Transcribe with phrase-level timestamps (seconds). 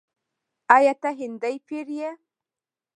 [0.75, 2.09] “آیا ته هندی پیر یې؟”